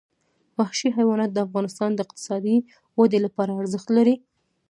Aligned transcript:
وحشي 0.59 0.89
حیوانات 0.97 1.31
د 1.33 1.37
افغانستان 1.47 1.89
د 1.93 1.99
اقتصادي 2.05 2.57
ودې 2.99 3.19
لپاره 3.25 3.51
ارزښت 3.61 3.87
لري. 3.97 4.15